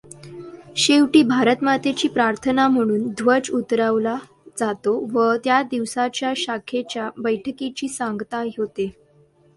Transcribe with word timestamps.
शेवटी 0.75 1.21
भारतमातेची 1.23 2.07
प्रार्थना 2.07 2.67
म्हणून 2.67 3.07
ध्वज 3.07 3.49
उतरवला 3.51 4.17
जातो 4.59 4.97
व 5.11 5.35
त्या 5.43 5.61
दिवसाच्या 5.61 6.33
शाखेच्या 6.37 7.09
बैठकीची 7.17 7.87
सांगता 7.87 8.41
होते. 8.57 8.91